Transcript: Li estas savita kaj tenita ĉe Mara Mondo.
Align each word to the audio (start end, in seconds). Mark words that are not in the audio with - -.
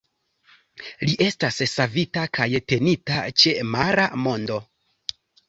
Li 1.09 1.13
estas 1.25 1.59
savita 1.73 2.23
kaj 2.39 2.47
tenita 2.73 3.21
ĉe 3.43 3.55
Mara 3.77 4.09
Mondo. 4.25 4.59